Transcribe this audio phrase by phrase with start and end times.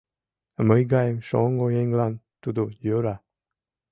[0.67, 2.13] —Мый гаем шоҥго еҥлан
[2.43, 3.15] тудо йӧра.